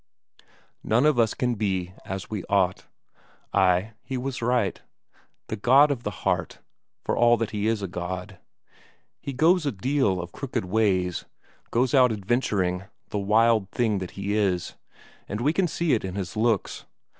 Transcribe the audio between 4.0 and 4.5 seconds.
he was